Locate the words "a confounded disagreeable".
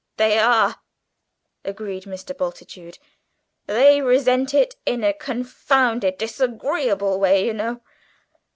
5.03-7.19